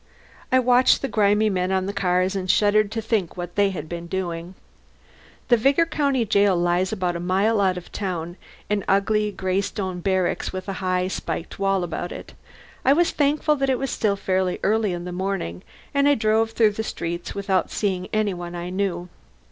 I 0.51 0.57
watched 0.57 1.03
the 1.03 1.07
grimy 1.07 1.47
men 1.47 1.71
on 1.71 1.85
the 1.85 1.93
cars, 1.93 2.35
and 2.35 2.49
shuddered 2.49 2.91
to 2.91 3.03
think 3.03 3.37
what 3.37 3.53
they 3.53 3.69
had 3.69 3.87
been 3.87 4.07
doing. 4.07 4.55
The 5.49 5.57
Vigor 5.57 5.85
county 5.85 6.25
jail 6.25 6.57
lies 6.57 6.91
about 6.91 7.15
a 7.15 7.19
mile 7.19 7.61
out 7.61 7.77
of 7.77 7.83
the 7.83 7.89
town, 7.99 8.35
an 8.67 8.83
ugly, 8.87 9.31
gray 9.31 9.61
stone 9.61 9.99
barracks 9.99 10.51
with 10.51 10.67
a 10.67 10.73
high, 10.81 11.07
spiked 11.07 11.59
wall 11.59 11.83
about 11.83 12.11
it. 12.11 12.33
I 12.83 12.93
was 12.93 13.11
thankful 13.11 13.55
that 13.57 13.69
it 13.69 13.77
was 13.77 13.91
still 13.91 14.15
fairly 14.15 14.57
early 14.63 14.91
in 14.91 15.05
the 15.05 15.11
morning, 15.11 15.61
and 15.93 16.09
I 16.09 16.15
drove 16.15 16.49
through 16.49 16.71
the 16.71 16.81
streets 16.83 17.35
without 17.35 17.69
seeing 17.69 18.07
any 18.11 18.33
one 18.33 18.55
I 18.55 18.71
knew. 18.71 19.07